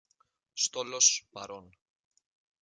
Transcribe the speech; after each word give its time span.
Στόλος, 0.53 1.27
παρών. 1.31 1.77